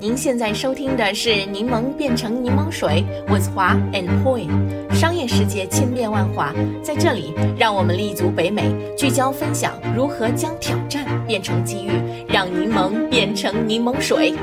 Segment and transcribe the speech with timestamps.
[0.00, 4.48] 您现在收听的是《柠檬变成柠檬水》，with 华 and Poi。
[4.94, 11.90] 商业世界千变万化，在这里，让我们立足北美，聚焦分享如何将挑战变成机遇，
[12.26, 14.34] 让柠檬变成柠檬水。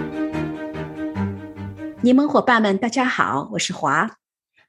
[2.02, 4.18] 柠檬伙伴们，大家好，我是华。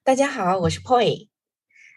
[0.02, 1.29] 大家好，我是 Poi。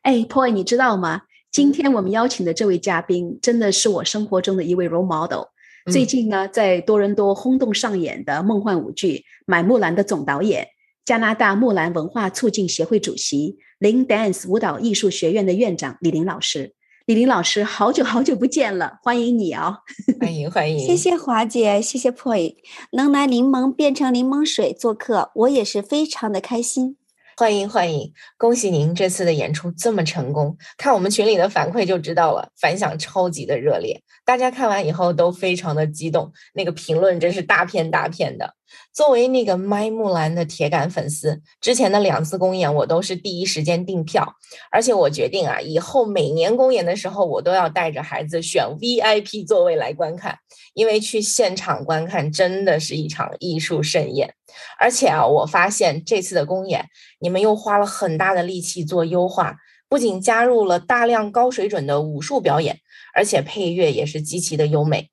[0.01, 1.21] 哎，Poi，你知道吗？
[1.49, 5.45] 今天我们邀请的这位嘉宾，真的是我生活中的一位 role model。
[5.89, 10.67] 最近呢，在多伦多轰动上演的梦幻舞剧《买木兰》的总导演，
[11.03, 16.73] 加拿大木兰文化促进协会主席，林 Dance 舞蹈艺术学院的院长李林老师。
[17.07, 19.77] 李林老师，好久好久不见了，欢迎你哦！
[20.19, 22.55] 欢迎欢迎，谢谢华姐，谢谢 Poi，
[22.91, 26.97] 能来柠檬变成柠檬水做客，我也是非常的开心。
[27.37, 34.01] 欢迎欢迎，恭喜您这次的演出这么成功，看我们群里的反馈就知道了，反响超级的热烈。
[34.25, 38.55] 大家看完以后都非常的激动，那个评论真是大片大片的。
[38.93, 44.35] 作为那个麦木兰的铁杆粉丝，之前的两次公演我都是第一时间订票，
[44.71, 50.37] 而且我决定啊，以后每年公演的时候我都要带着孩子选 VIP 座位来观看，
[50.73, 54.33] 因为去现场观看真的是一场艺术盛宴。
[54.79, 56.85] 而且啊，我发现这次的公演
[57.19, 59.55] 你们又花了很大的力气做优化，
[59.87, 62.79] 不仅加入了大量高水准的武术表演。
[63.13, 65.10] 而且配乐也是极其的优美，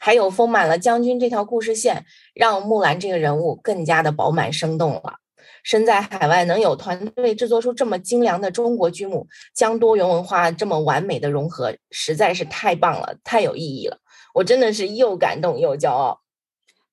[0.00, 5.16] 还有丰满了将军这条故事线，让木兰这个人物更加的饱满生动了。
[5.62, 13.98] 身在海外能有团队制作出这么精良的中国剧目，将多元文化这么完美的融合，实在是太棒了，太有意义了。
[14.32, 16.18] 我真的是又感动又骄傲。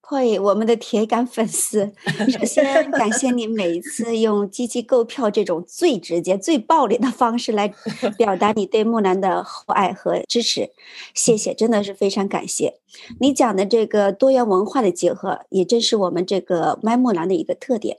[0.09, 1.91] 会，我们的铁杆粉丝，
[2.29, 7.73] 首先感谢你每一次用积极购票这种最直接、最暴力的方式来
[8.17, 10.69] 表达你对木兰的厚爱和支持，
[11.13, 12.75] 谢谢，真的是非常感谢。
[13.19, 17.97] 你讲的这个多元文化的结合，也正是我们这个麦木兰的一个特点。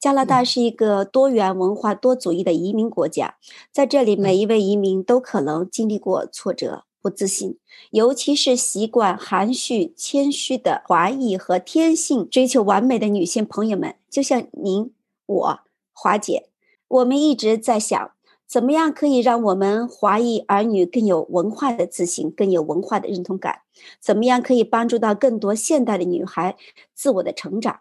[0.00, 3.36] 加拿大是一个多元文化、多族裔的移民国家，
[3.72, 6.82] 在这里，每一位移民都可能经历过挫折。
[7.04, 7.58] 不自信，
[7.90, 14.90] 尤其是习惯含蓄谦虚的华裔和天性追求完美的女性朋友们，就像您，
[15.26, 15.60] 我
[15.92, 16.48] 华姐，
[16.88, 18.12] 我们一直在想，
[18.46, 23.60] 怎么样可以让我们华裔儿女更有文化的自信，更有文化的认同感？
[24.00, 26.56] 怎么样可以帮助到更多现代的女孩
[26.94, 27.80] 自我的成长？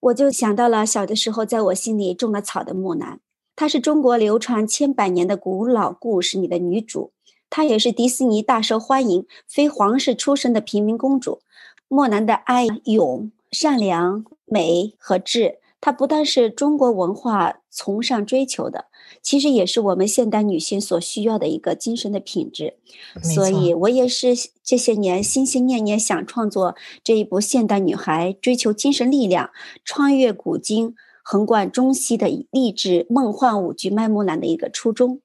[0.00, 3.20] 我就想到了小的时候在我心里种了草的木兰，
[3.56, 7.12] 她是中国流传千百年的古老故事里的女主。
[7.50, 11.40] 她也是迪士尼大受欢迎、非皇室出身的平民公主。
[11.88, 18.84] 莫兰的爱、勇、善良、美和智，她不但是中国文化崇尚追求的，
[19.22, 22.74] 其实也是我们现代女性所需要的一个精神的品质。
[23.22, 29.50] 所以，我也是这些年心心念念想创作这一部现代女孩追求精神力量、
[29.82, 35.22] 穿越古今、横贯中西的励志梦幻舞剧《卖木兰》的一个初衷。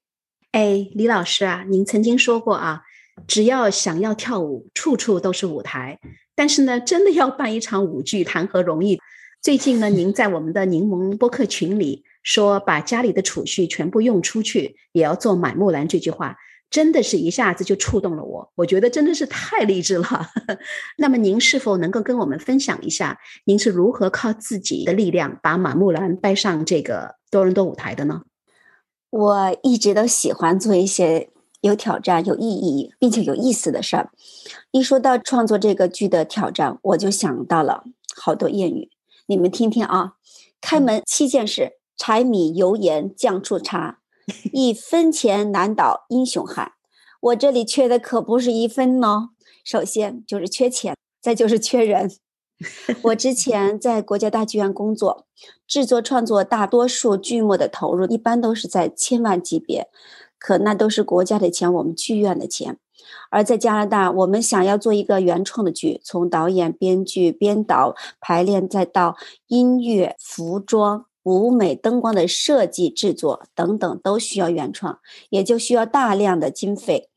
[0.53, 2.83] 哎，李老师啊，您曾经说过啊，
[3.25, 5.99] 只要想要跳舞，处处都是舞台。
[6.35, 8.99] 但是呢，真的要办一场舞剧，谈何容易？
[9.41, 16.37] 最近呢，您在我们的柠檬播客群里说，把家里的储蓄全部用出去，也要做买木兰这句话，
[16.69, 18.51] 真的是一下子就触动了我。
[18.53, 20.27] 我觉得真的是太励志了。
[20.99, 28.21] 那么，您是否能够跟我们分享一下，您是如何靠自己的力量把马木兰带上这个多伦多舞台的呢？
[29.13, 31.29] 我一直都喜欢做一些
[31.61, 34.09] 有挑战、有意义并且有意思的事儿。
[34.71, 37.83] 一说到创作这个剧的挑战，我就想到了
[38.15, 38.89] 好多谚语，
[39.27, 40.13] 你们听听啊。
[40.59, 43.99] 开门七件事：柴米油盐酱醋茶，
[44.51, 46.71] 一分钱难倒英雄汉。
[47.21, 49.29] 我这里缺的可不是一分呢，
[49.63, 52.09] 首先就是缺钱，再就是缺人。
[53.03, 55.25] 我之前在国家大剧院工作，
[55.67, 59.87] 制作创作大多数剧目的投入一般都是在千万级别，
[60.37, 62.77] 可那都是国家的钱，我们剧院的钱。
[63.29, 69.17] 而在加拿大，我们想要做一个原创的剧，从导演、编剧、编导、排练，再到
[69.47, 74.99] 音乐、服装、舞美、灯光的设计、制作等等，都需要原创，
[75.29, 77.09] 也就需要大量的经费。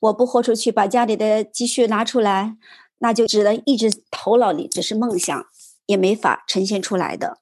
[0.00, 2.56] 我不豁出去，把家里的积蓄拿出来。
[2.98, 5.46] 那就只能一直头脑里只是梦想，
[5.86, 7.38] 也没法呈现出来的。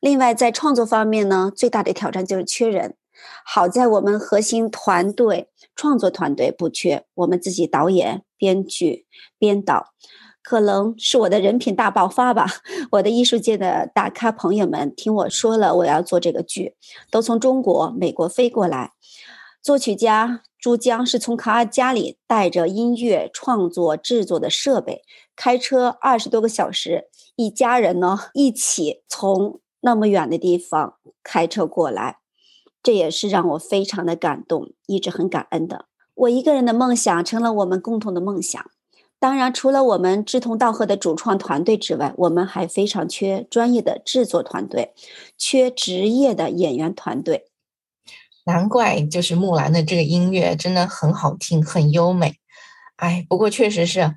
[0.00, 2.96] 另外，在创作方面呢，最大的挑战就是缺人。
[3.46, 9.06] 好在我们核心团队创作团队不缺，我们自己导演、编剧、
[9.38, 9.92] 编导，
[10.42, 12.46] 可能是我的人品大爆发吧。
[12.92, 16.74] 我的艺术界的大咖朋友们听我说了我要做这个剧，
[17.10, 18.92] 都从中国、美国飞过来。
[19.64, 20.42] 作曲家。
[20.58, 25.02] 朱江是从卡尔家里带着音乐创作制作的设备
[25.34, 32.18] 开车二十多个小时，一家人呢一起从那么远的地方开车过来，
[32.82, 35.86] 这也是让我非常的感动，一直很感恩的。
[36.14, 38.62] 我一个人的梦想成了我们共同的梦想。
[39.18, 44.92] 当然，除了我们志同道合的主创团队之外，我们还非常缺专业的制作团队，
[45.38, 47.46] 缺职业的演员团队。
[48.44, 52.36] 难怪，就是木兰的这个音乐真的很好听，很优美。
[52.96, 54.14] 哎，不过确实是，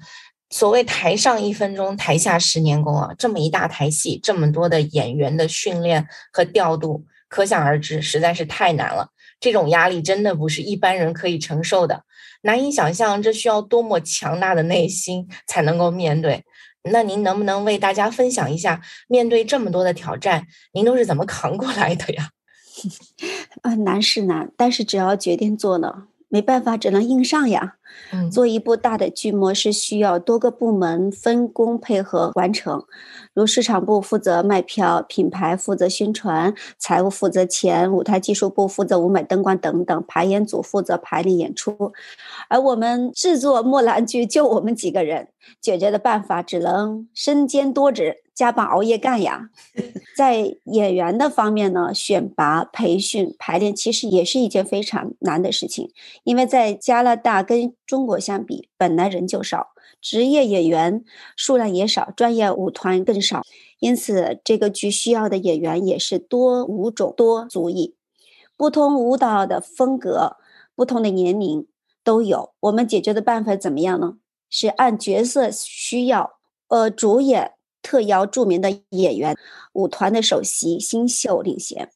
[0.50, 3.13] 所谓台上一分钟，台下十年功啊！
[3.18, 9.09] 这么一大台戏，这么多的演员的训练和调度，可想而知，实在是太难了。
[9.39, 12.03] 这种压力真的不是一般人可以承受的，
[12.41, 16.44] 难以想象这需要多么强大的内心才能够面对。
[16.89, 22.29] 那您能不能为大家分享一下，面对这么多的挑战，您都是怎么扛过来的呀？
[23.63, 27.75] 啊，难是难，但是只要决定做呢，没办法，只能硬上呀。
[28.32, 32.84] 做一部大的剧目是需要多个部门分工配合完成，
[33.34, 41.94] 如市场部负责卖票，品牌负责宣传，财务负责钱，舞台技术部负责舞美灯光等等，排演组负责排练演出，
[42.50, 45.30] 而我们制作木兰剧就我们几个人，
[45.62, 48.18] 解决的办法只能身兼多职。
[48.38, 49.50] 加班熬夜干呀，
[50.16, 55.90] 在演员的方面呢，选拔、培训、排练其实也是一件非常难的事情，
[56.24, 59.69] 因为在加拿大跟中国相比，本来人就少，
[60.01, 61.04] 职业演员
[61.36, 63.42] 数量也少，专业舞团更少，
[63.80, 67.95] 因此这个剧需要的演员也是多舞种、多族裔，
[68.57, 70.36] 不同舞蹈的风格、
[70.75, 71.66] 不同的年龄
[72.04, 72.54] 都有。
[72.60, 74.18] 我们解决的办法怎么样呢？
[74.50, 76.34] 是按角色需要，
[76.68, 77.54] 呃，主演。
[77.84, 79.38] 特邀著名的演员，
[79.72, 81.89] 舞团的首席新秀领衔，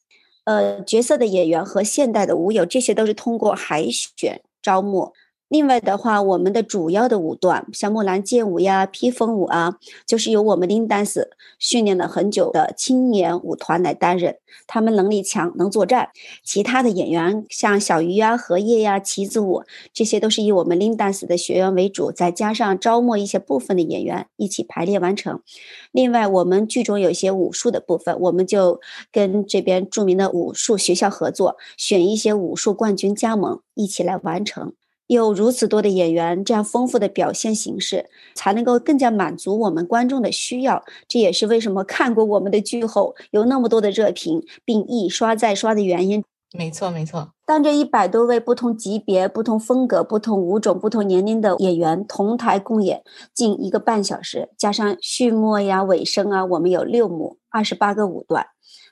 [0.44, 5.12] 呃，角色的演员和现代的舞友，这些都是通过海选招募。
[5.52, 9.76] 另外的话，我们的主要的舞段，像木兰剑舞呀、披风舞啊，
[10.06, 11.26] 就是由我们 Lin Dance
[11.58, 16.08] 训练了很久的青年舞团来担任，他们能力强，能作战。
[16.42, 19.62] 其他的演员，像小鱼呀、荷叶呀、旗子舞，
[19.92, 25.42] 这些都是以我们 Lin Dance 的学员为主，再加上招募一些部分的演员一起排练完成。
[25.90, 28.80] 另外，我们剧中有一些武术的部分，我们就
[29.12, 34.72] 跟这边著名的武术学校合作，选一些武术冠军加盟，一起来完成。
[35.06, 40.82] 有如此多的演员，这样丰富的表现形式，才能够更加满足我们观众的需要。
[41.06, 46.24] 这也是为什么看过我们的剧后有那么多的热评，并一刷再刷的原因。
[46.54, 47.30] 没错，没错。
[47.46, 53.02] 当这一百多位不同级别、不同风格、不同舞种、不同年龄的演员同台共演
[53.34, 58.46] 近一个半小时，加上序幕呀、尾声啊，我们有六幕，二十八个舞段。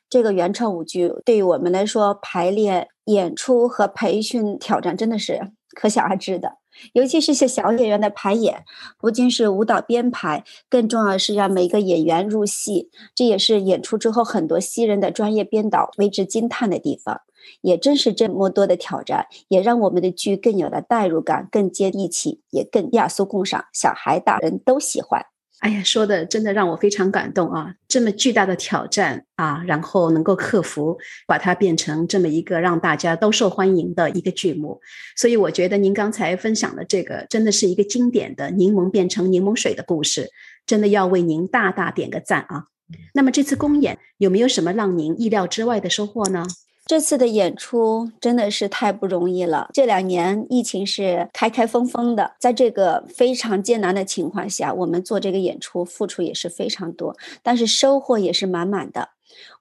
[0.08, 5.52] 这个原创舞剧对于我们来说，排练、演出和培训挑战真的是。
[5.72, 6.58] 可想而知的，
[6.94, 8.64] 尤其是些小演员的排演，
[8.98, 12.90] 不仅是舞蹈编排，更重要的是让每个演员入戏。
[13.14, 17.20] 这也是演出之后很多新人的专业编导为之惊叹的地方。
[17.62, 25.24] 也正是这么多的挑战，也让我们的剧更有了代入感，更接地气，也更雅俗共赏，小孩大人都喜欢。
[25.60, 27.74] 哎呀，说的真的让我非常感动啊！
[27.86, 30.96] 这么巨大的挑战啊，然后能够克服，
[31.26, 34.80] 把它变成这么一个让大家都受欢迎的一个剧目，
[35.16, 40.30] 所以我觉得您刚才分享的这个真的是一个经典的柠檬变成柠檬水的故事，
[40.64, 42.64] 真的要为您大大点个赞啊！
[43.12, 46.46] 那么这次公演有没有什么让您意料之外的收获呢？
[46.90, 49.70] 这次的演出真的是太不容易了。
[49.72, 59.10] 这两年疫情是开开封封的，在这个非常艰难的情况下，我们做这个演出付出也是非常多，但是收获也是满满的。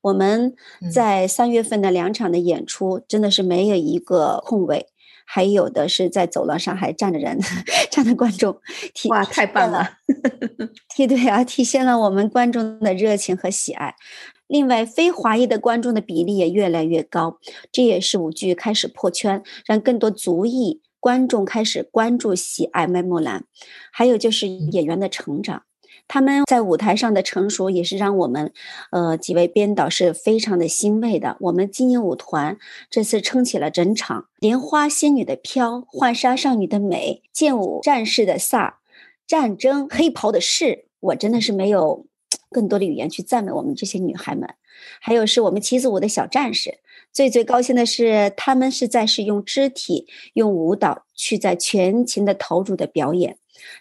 [0.02, 0.56] 我们
[0.92, 4.88] 在三月份的两场的演出真的是没有一个空位，
[5.24, 7.38] 还有的是在走廊上还站着人，
[7.92, 8.60] 站着观众。
[9.10, 9.88] 哇，太棒了！
[10.98, 13.94] 对对啊，体现了我们观众的热情和喜爱。
[14.50, 17.38] 另外，非华裔的观众的比例也越来越高，
[17.72, 23.42] 这也是舞剧开始破圈，让更多族裔观众开始关注、喜爱《麦木兰》。
[23.92, 25.62] 还有就是演员的成长，
[26.08, 28.52] 他们在舞台上的成熟，也是让我们，
[28.92, 31.38] 呃，几位编导是非常的欣慰的。
[31.42, 32.58] 我们精英舞团
[32.90, 38.74] 这次撑起了整场，莲花仙女的飘，浣纱少女的美，剑舞战士的飒，
[39.28, 42.08] 战争黑袍的士，我真的是没有。
[42.52, 44.50] 更多的语言去赞美我们这些女孩们，
[45.00, 46.80] 还有是我们旗子舞的小战士。
[47.12, 53.38] 最最高兴的是，他们是在使用肢体、用舞蹈去在全情的投入的表演。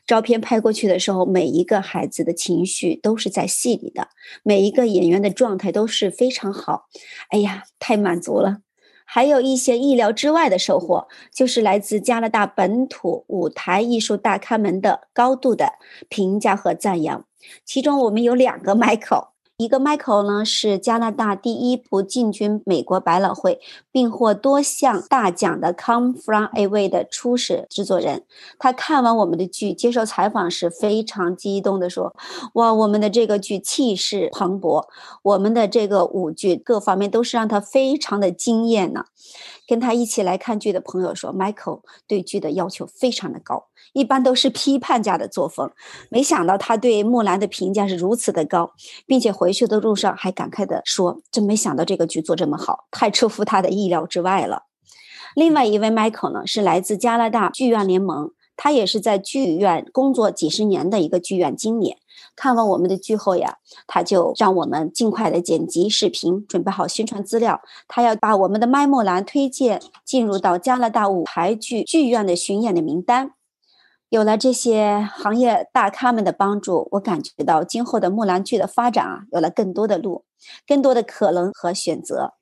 [0.07, 4.09] 照片拍过去的时候，每一个孩子的情绪都是在戏里的，
[4.43, 6.89] 每一个演员的状态都是非常好。
[7.29, 8.59] 哎呀，太满足了！
[9.05, 15.75] 还有一些意料之外的收获，就是来自加拿大本土舞台艺术大咖们的高度的
[16.09, 17.25] 评价和赞扬。
[17.65, 19.29] 其中，我们有两个 Michael。
[19.57, 28.25] 一个 Michael 呢是加拿大第一部进军美国百老汇并获多项大奖的《Come From Away》的初始制作人。
[28.57, 32.15] 他看完我们的剧，接受采访时非常激动地说
[32.55, 34.87] ：“哇，我们的这个剧气势磅礴，
[35.25, 39.07] 我们的这个舞剧各方面都是让他非常的惊艳呢。”
[39.67, 45.71] 跟他一起来看剧的朋友说，Michael 对剧的要求非常的高，一般都是批判家的作风。
[46.11, 48.73] 没想到他对木兰的评价是如此的高，
[49.07, 54.65] 并且回去的路上还感慨的说：“真没想到这个剧做这么好，太出乎他的意料之外了。”
[55.35, 61.97] 另外一位 Michael 呢，是来自加拿大剧院联盟，他也是在剧院工作几十年的一个剧院经理。
[62.35, 63.57] 看完我们的剧后呀，
[63.87, 67.61] 他就让我们尽快的剪辑视频，准备好宣传资料。
[67.87, 73.33] 他要把我们的《麦木兰》推荐进入到加拿大舞台剧剧院的巡演的名单。
[74.09, 80.25] 有了这些行业大咖们的帮助，我感觉到今后的木兰剧的发展啊，有了更多的路，
[80.67, 82.35] 更多的可能和选择。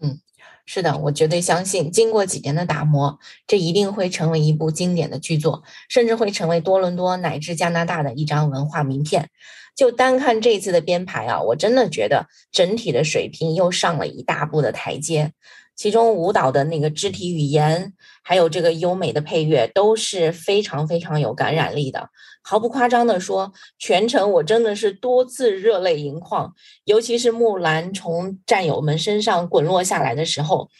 [0.00, 0.20] 嗯。
[0.68, 9.30] 是的，我绝对相信，经过几年的打磨，这一定会成为一部经典的剧作，甚至会成为多伦多乃至加拿大的一张文化名片。
[9.76, 15.34] 就单看这次的编排啊，我真的觉得整体的水平又上了一大步的台阶。
[15.76, 17.92] 其中舞蹈的那个肢体语言，
[18.24, 22.08] 还有这个优美的配乐，都是非常非常有感染力的。
[22.42, 26.54] 毫不夸张的说，全程我真的是多次热泪盈眶。
[26.84, 30.70] 尤其是木兰从战友们身上滚落下来的时候，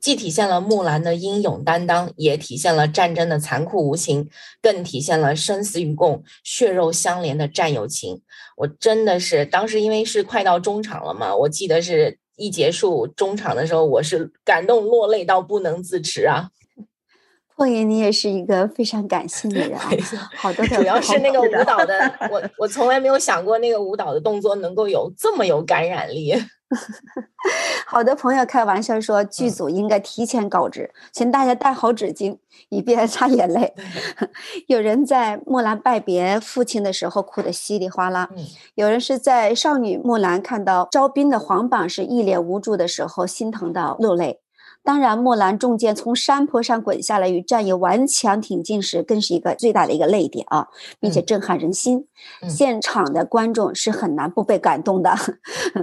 [0.00, 4.30] 既体现了木兰的英勇担当，也体现了战争的残酷无情，
[4.62, 8.22] 更体现了生死与共、血肉相连的战友情。
[8.56, 12.18] 我真的是当时因为是快到中场了嘛，我记得是。
[12.36, 16.50] 一结束中场的时候，我是感动落泪到不能自持啊！
[17.56, 19.78] 破爷，你也是一个非常感性的人，
[20.36, 26.34] 好 的，主要是那个舞蹈的， 我我从来没有想过那个舞蹈的动作能够有这么有感染力。
[27.86, 32.36] 好的朋友开玩笑说，剧组应该提前告知，请大家带好纸巾，
[32.68, 33.72] 以便擦眼泪。
[34.66, 38.28] 有人在木兰拜别父亲的时候哭得稀里哗啦，
[38.74, 44.40] 有人是在少女木兰看到招兵的黄榜时一脸无助的时候心疼到落泪。
[44.86, 50.68] 当然，木兰中箭从山坡上滚下来，与战友顽强挺进时，更是一个最大的一个泪点啊，
[51.00, 52.06] 并且震撼人心。
[52.48, 55.12] 现场的观众是很难不被感动的。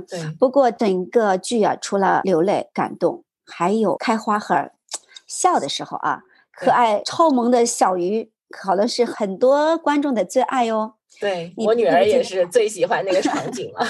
[0.08, 4.72] 对， 不过整个剧啊，除了流泪感动，还有开花和
[5.28, 6.22] 笑的时候啊，
[6.54, 10.94] 可爱超萌的小鱼，可能是很多观众的最爱哦。
[11.20, 13.86] 对我女儿也是最喜欢那个场景了。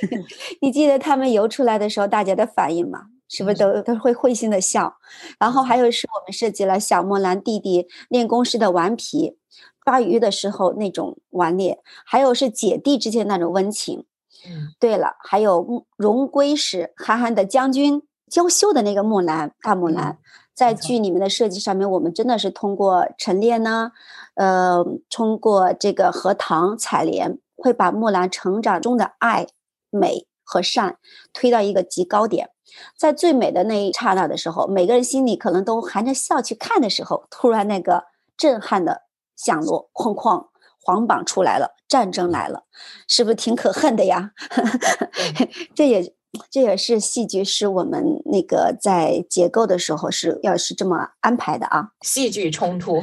[0.60, 3.06] 你记得他们游出来的时候，大家的反应吗？
[3.30, 4.92] 是不是都都会会心的笑？
[5.38, 9.38] 然后还有是我们设计了小木兰弟弟练功时的顽皮，
[9.84, 14.04] 抓鱼的时候那种顽劣，还有是姐弟之间那种温情。
[14.44, 20.18] 嗯，对了，还有荣归时憨憨的将军娇羞的那个木兰大木兰，
[20.54, 23.92] 在剧里面的设计上面，我们真的是通过陈列呢，
[24.34, 29.46] 呃，通过这个荷塘采莲，会把木兰成长中的爱、
[29.90, 30.96] 美和善
[31.32, 32.50] 推到一个极高点。
[32.96, 38.04] 在最美的那一刹那的时候，每个人心里可能都含着笑去看的时候，突然那个
[38.36, 39.02] 震撼的
[39.36, 40.48] 响落，哐哐，
[40.82, 42.64] 黄榜出来了，战争来了，
[43.06, 44.32] 是不是挺可恨的呀？
[45.74, 46.14] 这也
[46.50, 53.02] 这也是戏剧是我们那个在结构的时候是要是这么安排的啊，戏剧冲突。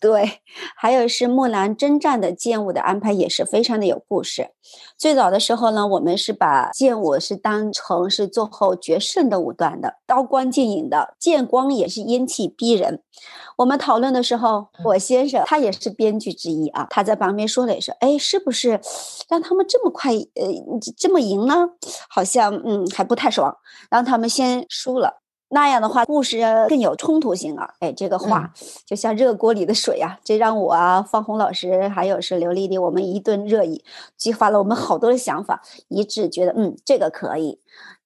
[0.00, 0.40] 对，
[0.74, 4.48] 还有是木兰征战的剑舞的安排也是非常的有故事。
[4.96, 13.02] 最早的时候呢，我们是把剑舞是当成是最后决胜的舞段的，刀光剑影的，剑光也是阴气逼人。
[13.58, 18.80] 我们讨论的时候，我先生他也是编剧之一啊，他在旁边说了一声：“哎，是不是
[19.28, 20.46] 让他们这么快呃
[20.96, 21.68] 这么赢呢？
[22.08, 23.54] 好像嗯还不太爽，
[23.90, 25.20] 让他们先输了。”
[25.52, 27.74] 那样的话，故事更有冲突性啊！
[27.80, 28.52] 哎，这个话
[28.86, 33.84] 就像热锅里的水啊，这让我啊，方红老师还有是刘丽丽，我们一顿热议，
[34.16, 37.58] 激发了我们好多的想法，一致觉得嗯，这个可以，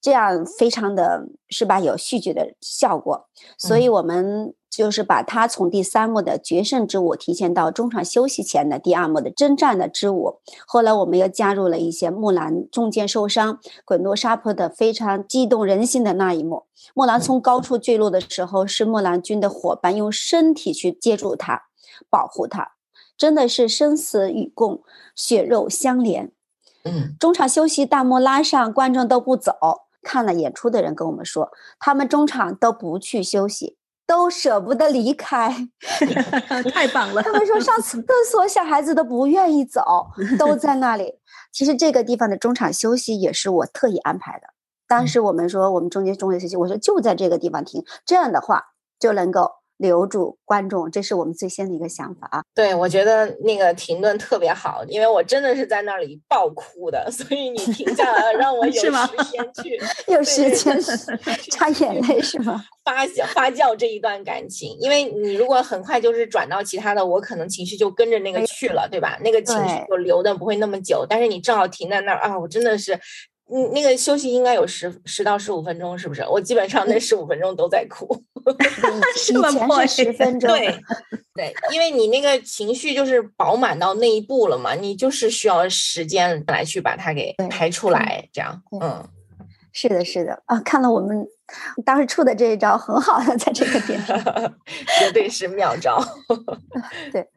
[0.05, 4.55] 这样非常的是吧，有戏剧的效果，所以我们。
[4.75, 10.41] 就是把它从第三幕的决胜之舞提前到中场休息前的第二幕的征战的之舞。
[10.67, 16.65] 后来我们又加入了一些木兰中箭受伤、滚落沙坡的非常激动人心的那一幕。
[16.93, 21.67] 木兰从高处坠落的时候，是木兰军的伙伴用身体去接住她，
[22.11, 22.73] 保护她，
[23.17, 24.83] 真的是生死与共，
[25.15, 26.33] 血肉相连。
[26.83, 29.53] 嗯，中场休息，大幕拉上，观众都不走。
[30.05, 35.69] 看了演出的人跟我们说，他们中场都不去休息，都舍不得离开。
[36.73, 37.23] 太棒了！
[37.23, 37.99] 他们说上厕
[38.31, 40.09] 所小孩子都不愿意走，
[40.39, 41.15] 都在那里。
[41.51, 44.49] 其实这个地方的中场休息也是我特意安排的。
[44.87, 48.63] 当时我们说我们中间中间休息，我说就在这个地方停，这样的话
[49.01, 49.51] 就能够。
[49.85, 52.43] 留住观众，这是我们最先的一个想法啊！
[52.55, 58.91] 对，我觉得那个停顿特别好，因为我真的是在那里爆哭的，所以你停下来了，让我 有时
[59.31, 60.81] 间去， 有时间
[61.51, 62.65] 擦眼泪是吗？
[62.83, 69.19] 发酵发酵这一段感情，因为你如果很快就是转到其他的，我可能情绪就跟着那个去了，对吧？
[69.23, 72.99] 那个情绪就留的不会那么久，但是你正好停在那儿啊，我真的是。
[73.51, 76.23] 嗯，那个休息应该有十十到十五分钟，是不是？
[76.27, 78.09] 我基本上那十五分钟都在哭。
[79.15, 80.49] 以前是十分钟。
[80.57, 80.75] 对
[81.35, 88.63] 对，因为你那个情绪就是饱满到那一步了嘛，你就是需要时间来去把它给排出来，这样。
[88.81, 89.07] 嗯，
[89.73, 91.27] 是的，是的啊，看了我们
[91.85, 94.01] 当时出的这一招很好的，在这个点，
[94.99, 96.03] 绝对是妙招。
[97.13, 97.29] 对，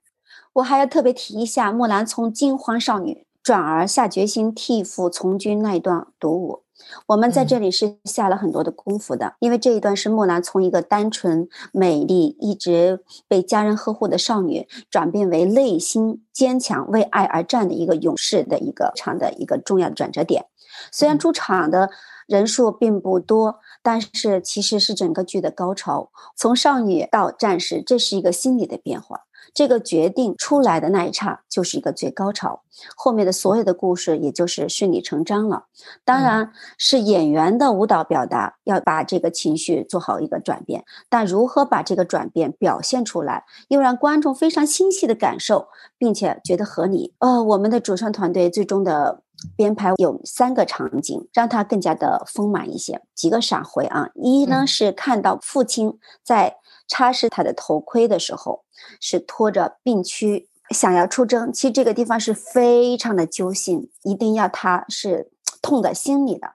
[0.54, 3.27] 我还要特别提一下，木兰从惊慌少女。
[3.48, 6.64] 转而下决心替父从军那一段独舞，
[7.06, 20.48] 我们在这里是下了很多的功夫的，因为这一段是木兰从一个单纯美丽、一直被家人呵护的少女，转变为内心坚强、为爱而战的一个勇士的一个场的一个重要的转折点。
[20.92, 21.90] 虽然出场的
[22.28, 26.12] 人数并不多，但是其实是整个剧的高潮。
[26.36, 29.22] 从少女到战士，这是一个心理的变化。
[29.58, 32.62] 这个决定出来的那一刹，就是一个最高潮，
[32.96, 35.64] 后面的所有的故事也就是顺理成章了。
[36.06, 47.16] 当然是演员的舞蹈表达要把这个情绪做好一个转变，但如何把这个转变表现出来，又让观众非常清晰的感受，并且觉得合理。
[47.18, 49.24] 呃，我们的主创团队最终的
[49.56, 53.02] 编排有三个场景，让它更加的丰满一些。
[53.16, 56.58] 几个闪回啊，一呢是看到父亲在。
[56.88, 58.64] 擦拭他的头盔的时候，
[59.00, 61.52] 是拖着病躯想要出征。
[61.52, 66.54] 其实这个地方是非常的揪心，一定要他是痛在心里的。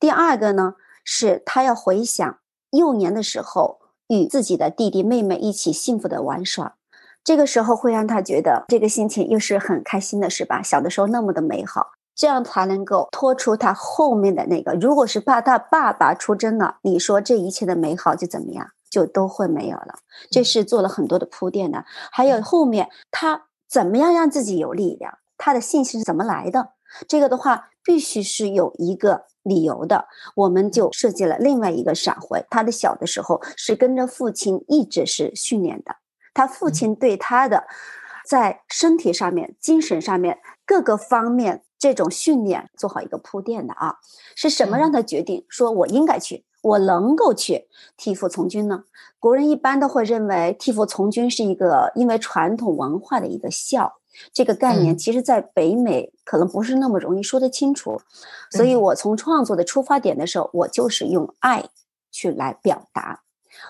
[0.00, 0.74] 第二个呢，
[1.04, 2.38] 是他要回想
[2.70, 6.76] 幼年的时候与自己的弟弟妹妹一起幸福的玩耍，
[7.22, 10.62] 这个时候会让他觉得这个心情又是很开心的，是吧？
[10.62, 14.72] 小的时候那么的美好，这样才能够拖出他后面的那个。
[14.74, 18.68] 如果是怕他爸爸出征了，你说这一切的美好就怎么样？
[18.94, 19.98] 就都会没有了，
[20.30, 21.84] 这是做了很多的铺垫的。
[22.12, 26.74] 还有后面他怎么样让自己有力量，他的信心是怎么来的？
[27.08, 30.06] 这个的话必须是有一个理由的。
[30.36, 35.96] 我们就设计了另外一个闪回，他的小的时候是跟着父亲一直是训练的，
[36.32, 37.64] 他父亲对他的
[38.24, 43.96] 在身体上面、精神上面各个方面这种训练做好一个铺垫的啊。
[44.36, 46.44] 是什么让他决定说我应该去？
[46.64, 48.84] 我能够去替父从军呢？
[49.20, 53.94] 国人一般都会认为替父从军是一个因为传统文化的一个孝，
[54.32, 58.00] 这个概念其实在北美可能不是那么容易说得清楚。
[58.50, 61.68] 所以我从创作的出发点的时候，我就是用爱
[62.10, 63.22] 去来表达。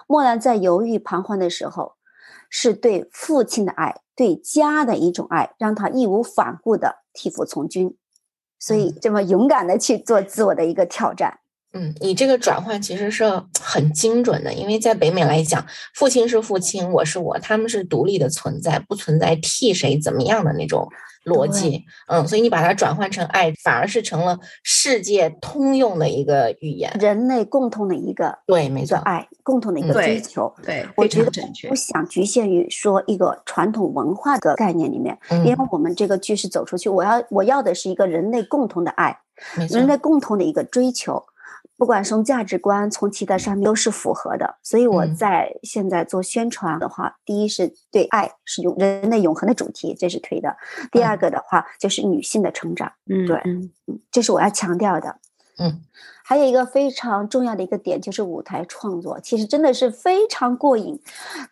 [0.06, 1.94] 莫兰在犹豫彷徨的时候，
[2.48, 7.96] 是对父亲的爱，对家的一种爱，让他义无反顾的替父从军，
[8.58, 11.40] 所以这么勇敢的去做自我的一个挑战。
[11.76, 13.24] 嗯，你这个转换其实是
[13.60, 20.88] 很精准的，因为在北美来讲，父亲是父亲，我是我，他们是独立的存在，不存在替谁怎么样的那种
[21.24, 21.84] 逻辑。
[22.06, 30.54] 嗯，所以你把它转换成爱，反而是成了世界通用的一个语言，人类共同的一个对，没错，爱共同的一个追求。
[30.62, 31.32] 对，我觉得
[31.68, 39.18] 不想局限于说一个传统文化的概念里面，因为我们这个剧是走出去，我要我要的是一个人类共同的爱，
[39.68, 41.20] 人类共同的一个追求。
[41.76, 50.50] 不管从价值观、从其他上面都是符合的，所以我在现在做宣传的话，第一是对爱是永人类永恒的主题，这是推的；
[50.92, 53.70] 第二个的话就是女性的成长，嗯，对，嗯，
[54.10, 55.18] 这是我要强调的。
[55.58, 55.82] 嗯，
[56.24, 61.00] 还有一个非常重要的一个点就是舞台创作，其实真的是非常过瘾。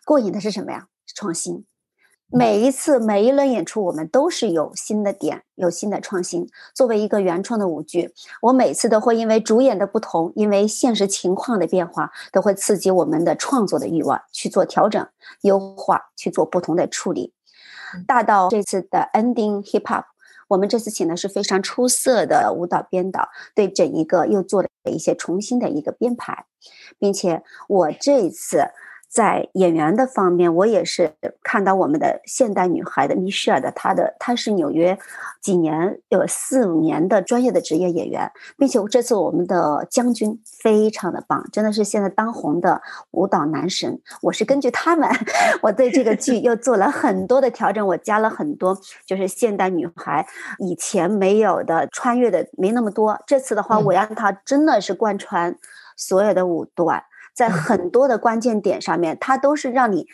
[0.05, 0.87] 过瘾的是什么呀？
[1.15, 1.65] 创新。
[2.35, 6.49] 每一次每一轮演出，我们都是有新的点，有新的创新。
[6.73, 15.07] 作为一个原创的舞剧，我每次都会因为主演的不同，因为现实情况的变化，都会刺激我们的创作的欲望，去做调整、
[15.41, 17.33] 优化，去做不同的处理。
[18.07, 20.05] 大到这次的 ending hip hop，
[20.47, 26.45] 我们这次请的是非常出色的舞蹈编导，对整一个又做了一些重新的一个编排，
[26.97, 28.71] 并且我这一次。
[29.13, 34.97] 在演员的方面，我也是看到我们的现代女孩的米歇尔的，她的她是纽约
[35.39, 44.01] 几年有四五年的专业的职业演员，并且这次我们的将军非常的棒，真的是现在当红的舞蹈男神。
[44.23, 45.07] 我是根据他们，
[45.61, 50.25] 我对这个剧又做了很多的调整，我加了很多就是现代女孩
[50.57, 53.15] 以前没有的穿越的没那么多。
[53.27, 55.55] 这次的话，我让她真的是贯穿
[55.95, 57.03] 所有的舞段。
[57.33, 60.05] 在很多的关键点上面，它都是让你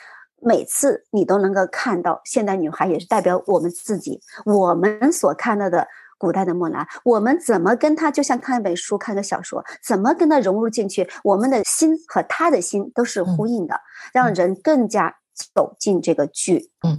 [0.42, 13.80] 每次你都能够看到现代女孩，也是代表我们自己，我们所看到的古代的木兰，我们怎么跟她就像看一本书、看个小说，怎么跟她融入进去，我们的心和她的心都是呼应的，
[14.14, 15.19] 让人更加。
[15.54, 16.98] 走进这个剧，嗯，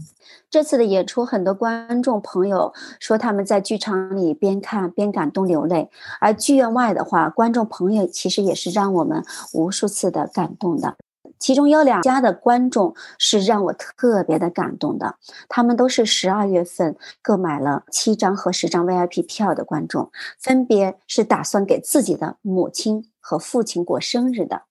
[0.49, 10.97] 这次的演出，很多观众朋友说他们在剧场里边看边感动流泪，而剧院外的话，观众朋友其实也是让我们无数次的感动的。
[11.39, 15.17] 其中有两家的观众是让我特别的感动的，
[15.49, 24.65] 他们都是十二月份购买了七张和十张 VIP 票的观众，分别是打算给自己的母亲和父亲过生日的。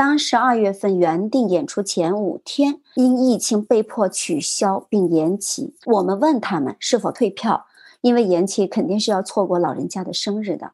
[0.00, 7.66] 当十二月份原定演出前五天因疫情被迫取消并延期，我们问他们是否退票，
[8.00, 10.72] 因为延期肯定是要错过老人家的生日的。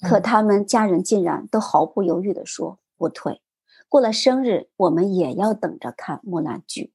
[0.00, 3.40] 可他们家人竟然都毫不犹豫地说不退，
[3.88, 6.92] 过了生日我们也要等着看木兰剧。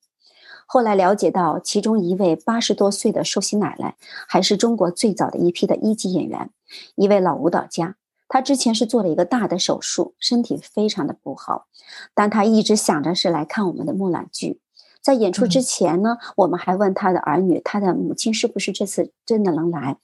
[0.65, 3.97] 后来了解到，其中一位八十多岁的寿喜奶奶
[4.29, 6.49] 还是中国最早的一批的一级演员，
[6.95, 7.97] 一位老舞蹈家。
[8.33, 11.67] 他之前是做了一个大的手术，身体非常的不好，
[12.15, 14.59] 但他一直想着是来看我们的木兰剧。
[15.03, 19.97] 在演出之前呢，我们还问他的儿女，他的母亲是不是这次真的能来？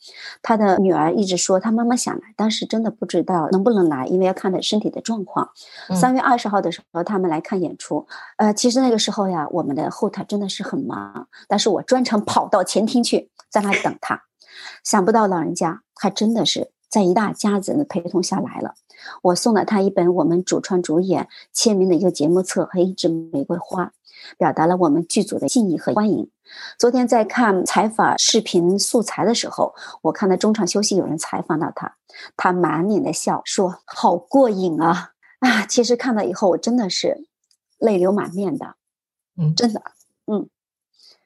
[0.44, 5.50] 他的女儿一直说他妈妈想来，但是真的不知道能不能来，因为要看他身体的状况。
[5.96, 8.06] 三月二十号的时候，他们来看演出。
[8.38, 14.22] 呃，其实那个时候呀，我们的后台真的是很忙，但是我专程跑到前厅去，在那里等他。
[14.84, 16.70] 想不到老人家还真的是。
[16.90, 18.74] 在一大家子的陪同下来了，
[19.22, 23.94] 我送了他一本我们主创主演签名的一个节目册和一支玫瑰花，
[24.38, 26.30] 表达了我们剧组的敬意和欢迎。
[26.80, 31.96] 昨天在看采访视频素材的时候，我看到中场休息有人采访到他，
[32.36, 37.28] 他满脸的笑说：“好过瘾啊！”啊，其实看到以后我真的是
[37.78, 38.76] 泪流满面的，
[39.38, 39.82] 嗯，真的，
[40.26, 40.50] 嗯。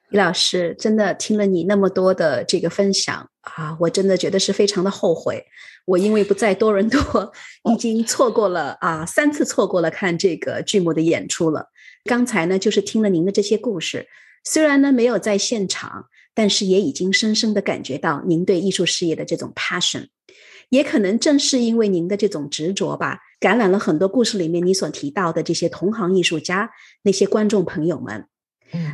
[0.10, 5.46] 李老师，真的听了你那么多的这个分享啊，我真的觉得是非常的后悔。
[5.86, 7.32] 我因为不在多伦多，
[7.72, 11.70] 已经错过了啊三次错过了看这个剧目的演出了。
[12.06, 14.08] 刚才呢，就是听了您的这些故事，
[14.46, 20.08] 虽然呢没有在现场，但是也已经深深的感觉到您对艺术事业的这种 passion。
[20.70, 26.72] 也可能正是因为您的这种执着吧，感染了很多故事里面你所提到的这些同行艺术家，
[27.04, 28.26] 那些观众朋友们。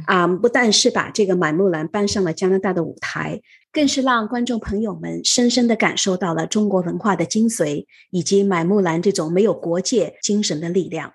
[0.06, 11.14] 啊，不但是把这个满木兰搬上了加拿大的舞台，更是让观众朋友们深深的感受到了中国文化的精髓，以及满木兰这种没有国界精神的力量。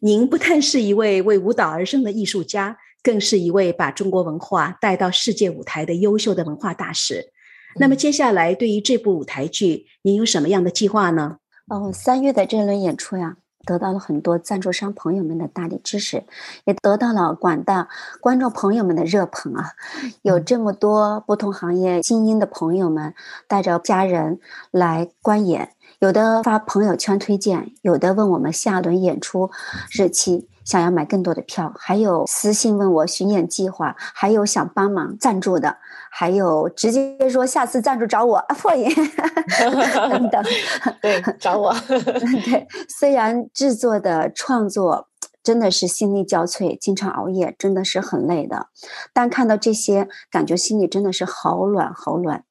[0.00, 7.32] 您不但是一位为舞蹈而生的艺术家，更是一位把中国文化带到世界舞台的优秀的文化大使。
[7.76, 11.36] 那么接下来对于这部舞台剧，您有什么样的计划呢？
[11.68, 13.36] 哦，三月的这轮演出呀。
[13.70, 16.24] 得到了很多赞助商朋友们的大力支持，
[16.64, 17.86] 也得到了广大
[18.20, 19.74] 观众朋友们的热捧啊！
[20.22, 23.14] 有这么多不同行业精英的朋友们
[23.46, 24.40] 带着家人
[24.72, 29.52] 来观演，有的发朋友圈推荐，有的问我们下轮演出
[29.92, 30.49] 日期。
[30.64, 35.78] 想要买更多的票，还有私信问我巡演计划，还有想帮忙赞助的，
[36.10, 38.88] 还有直接说下次赞助找我啊破音
[40.10, 40.44] 等等。
[41.00, 41.74] 对，找我。
[41.88, 45.08] 对，虽然制作的创作
[45.42, 48.68] 真的是心力交瘁，经常熬夜，真的是很累的，
[49.12, 52.44] 但看到这些，感觉心里真的是好暖好暖。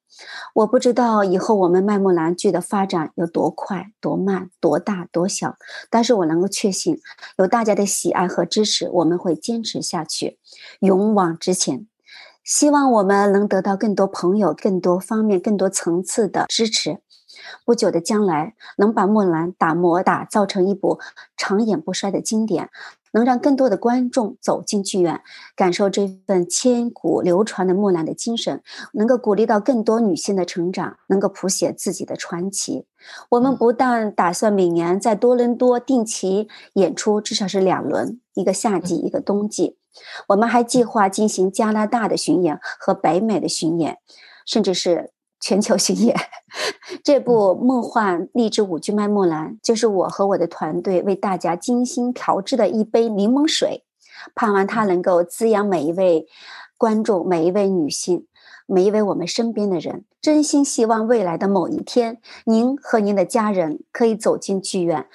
[0.54, 5.56] 我不知道以后我们麦木兰剧的发展有多快、多慢、多大、多小，
[5.90, 7.00] 但是我能够确信，
[7.38, 10.38] 有大家的喜爱和支持，我们会坚持下去，
[10.80, 11.86] 勇往直前。
[12.42, 16.98] 希望我们能得到更多朋友、更多方面、更多层次的支持。
[17.64, 20.98] 不久的将来，能把木兰打磨、打造成一部
[21.36, 22.70] 长演不衰的经典。
[23.12, 25.20] 能让更多的观众走进剧院，
[25.56, 32.86] 感受这份千古流传的木兰的精神，能够鼓励到更多女性的成长，能够谱写自己的传奇。
[33.30, 39.76] 我们不但打算每年在多伦多定期演出，至少是两轮，一个夏季，一个冬季。
[40.28, 43.98] 我们还计划进行加拿大的巡演和北美的巡演，
[44.46, 45.12] 甚至是。
[45.40, 46.14] 全球巡演，
[47.02, 53.84] 这部梦幻励志舞剧《卖木兰》就是我和我的团队为大家精心调制的一杯柠檬水，
[54.34, 56.26] 盼望它能够滋养每一位
[56.76, 58.26] 观众、每一位女性、
[58.66, 60.04] 每一位我们身边的人。
[60.20, 65.06] 真心希望未来的某一天，您和您的家人可以走进剧院，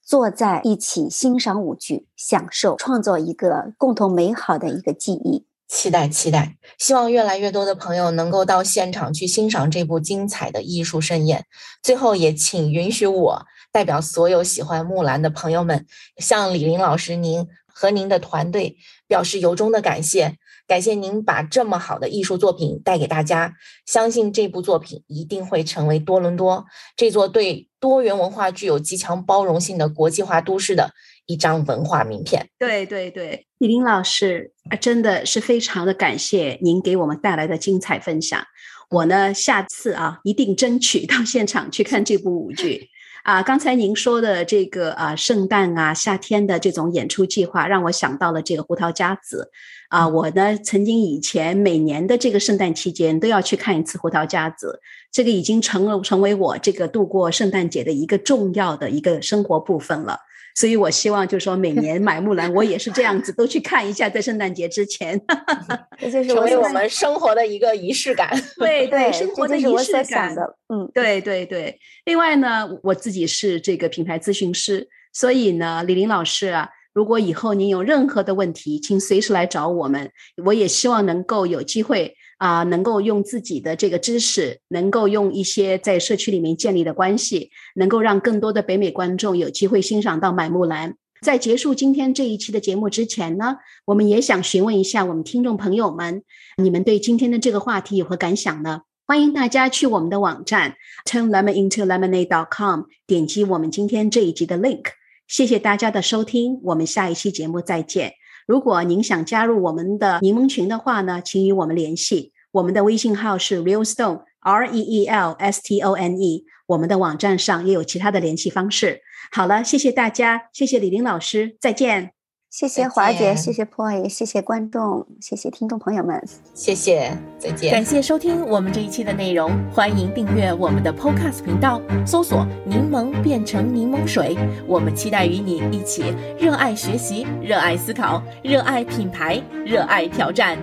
[0.00, 5.44] 坐在一起欣赏舞剧，享受创作一个共同美好的一个记忆。
[5.72, 11.46] 期待期待，希望越来越多的朋友能够到现场去欣赏这部精彩的艺术盛宴。
[11.82, 15.86] 最后，也请允许我代表所有喜欢木兰的朋友们，
[16.18, 18.76] 向李林老师您和您的团队
[19.08, 20.36] 表示由衷的感谢。
[20.68, 23.54] 感谢您把这么好的艺术作品带给大家，
[23.86, 30.92] 相信这部作品一定会成为多伦多这座对多元文化具有极强包容性的国际化都市的
[31.26, 32.46] 一张文化名片。
[32.58, 38.44] 对对对，李林老师啊，真的是非常的感谢您给我们带来的精彩分享。
[38.90, 42.88] 我呢，下次啊，一定争取到现场去看这部舞剧。
[43.24, 49.48] 啊，刚才您说的这个啊，圣诞啊，夏天的这种演出计划，让我想到了这个胡桃夹子。
[49.90, 54.80] 啊，我呢，曾经以前每年的这个圣诞期间都要去看一次胡桃夹子，
[55.12, 60.18] 这个已经成了成为我这个度过圣诞节的一个重要的一个生活部分了。
[60.54, 65.20] 所以我希望就是说，每年买木兰，我也是这样子，都去看一下，在圣诞节之前，
[65.98, 68.30] 这就是成为我们生活的一个仪式感。
[68.58, 71.78] 对对，生活的仪式感的，嗯，对对对。
[72.04, 76.68] 另外呢，我自己是这个品牌咨询师，所以呢，李林老师啊。
[76.94, 80.10] 如果以后您有任何的问题，请随时来找我们。
[80.44, 90.90] 我也希望能够有机会啊，能够用自己的这个知识，能够用一些在社区里面建立的关系，能够让更多的北美观众有机会欣赏到《买木兰》。
[91.20, 96.24] 在结束今天这一期的节目之前呢，我们也想询问一下我们听众朋友们，
[96.56, 98.80] 你们对今天的这个话题有何感想呢？
[99.06, 100.74] 欢迎大家去我们的网站
[101.08, 104.86] turnlemonintolemonade.com，点击我们今天这一集的 link。
[105.28, 108.14] 谢谢大家的收听，我们下一期节目再见。
[108.44, 112.31] 如果您想加入我们的柠檬群的话呢，请与我们联系。
[112.52, 116.44] 我们的微信号是 Real Stone R E E L S T O N E。
[116.66, 119.00] 我们的网站上也有其他的联系方式。
[119.30, 122.12] 好了，谢谢大家，谢谢李玲老师，再见。
[122.50, 127.72] 谢谢华姐，谢谢 Poi，谢谢观众，谢谢听众朋友们，谢谢，再见。
[127.72, 134.36] 感谢收听我们这一期的内容，欢迎订阅我们的 Podcast 频道，搜索“柠檬变成柠檬水”。
[134.68, 140.58] 我们期待与你一起热爱学习，热爱思考，热爱品牌，热爱挑战。